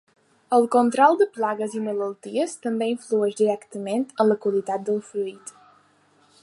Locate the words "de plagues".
1.19-1.75